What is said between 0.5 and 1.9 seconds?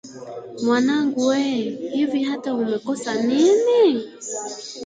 Mwanangu wee!